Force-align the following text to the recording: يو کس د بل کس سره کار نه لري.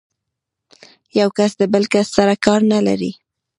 يو 1.19 1.29
کس 1.37 1.51
د 1.61 1.63
بل 1.73 1.83
کس 1.93 2.07
سره 2.17 2.33
کار 2.45 2.59
نه 2.73 2.79
لري. 2.87 3.11